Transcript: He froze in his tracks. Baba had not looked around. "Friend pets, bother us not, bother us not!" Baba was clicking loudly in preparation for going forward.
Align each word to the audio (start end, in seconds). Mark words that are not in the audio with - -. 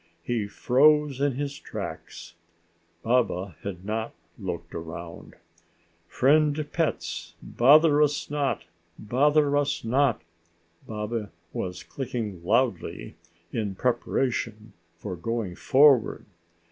He 0.23 0.47
froze 0.47 1.21
in 1.21 1.33
his 1.33 1.59
tracks. 1.59 2.33
Baba 3.03 3.55
had 3.61 3.85
not 3.85 4.15
looked 4.39 4.73
around. 4.73 5.35
"Friend 6.07 6.67
pets, 6.73 7.35
bother 7.39 8.01
us 8.01 8.27
not, 8.27 8.63
bother 8.97 9.55
us 9.55 9.83
not!" 9.83 10.23
Baba 10.87 11.29
was 11.53 11.83
clicking 11.83 12.43
loudly 12.43 13.13
in 13.53 13.75
preparation 13.75 14.73
for 14.97 15.15
going 15.15 15.53
forward. 15.55 16.25